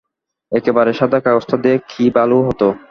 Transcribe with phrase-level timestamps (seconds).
[0.51, 2.61] একেবারে সাদা কাগজটা দেয়া কি ভালো হত?